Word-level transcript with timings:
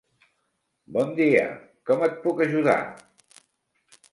Bon 0.95 1.11
dia, 1.19 1.45
com 1.91 2.01
et 2.09 2.17
puc 2.25 2.41
ajudar? 2.47 2.79